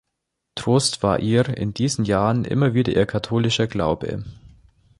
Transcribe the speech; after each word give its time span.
Trost 0.55 1.03
war 1.03 1.19
ihr 1.19 1.47
in 1.49 1.75
diesen 1.75 2.05
Jahren 2.05 2.43
immer 2.43 2.73
wieder 2.73 2.91
ihr 2.91 3.05
katholischer 3.05 3.67
Glaube. 3.67 4.23